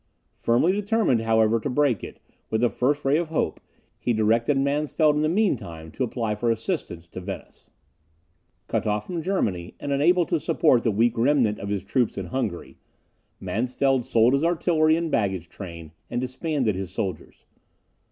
[0.33, 2.19] Firmly determined, however, to break it,
[2.49, 3.59] with the first ray of hope,
[3.99, 7.69] he directed Mansfeld in the mean time to apply for assistance to Venice.
[8.67, 12.25] Cut off from Germany, and unable to support the weak remnant of his troops in
[12.25, 12.77] Hungary,
[13.39, 17.45] Mansfeld sold his artillery and baggage train, and disbanded his soldiers.